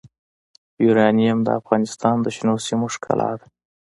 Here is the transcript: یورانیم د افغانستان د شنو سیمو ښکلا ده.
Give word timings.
یورانیم 0.85 1.37
د 1.43 1.49
افغانستان 1.59 2.15
د 2.21 2.27
شنو 2.35 2.55
سیمو 2.65 2.87
ښکلا 2.93 3.31
ده. 3.39 3.47